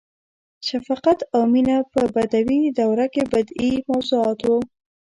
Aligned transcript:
•شفقت 0.67 1.19
او 1.33 1.41
مینه 1.53 1.77
په 1.91 2.01
بدوي 2.15 2.61
دوره 2.79 3.05
کې 3.13 3.23
بدیعي 3.31 3.73
موضوعات 3.89 4.39
وو. 4.47 4.57